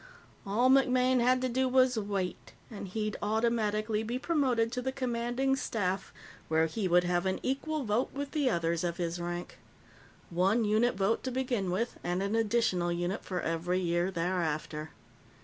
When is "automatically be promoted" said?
3.21-4.71